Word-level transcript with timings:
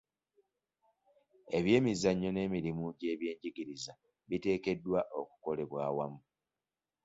Eby'emizannyo 1.57 2.29
n'emirimu 2.33 2.85
gy'ebyenjigiriza 2.99 3.93
biteekeddwa 4.29 4.99
okukolebwa 5.19 5.79
awamu. 5.89 6.19